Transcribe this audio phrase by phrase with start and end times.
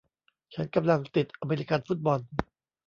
[0.53, 2.19] ฉันกำลังติดอเมริกันฟุตบอล